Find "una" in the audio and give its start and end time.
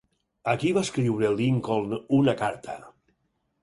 2.23-2.39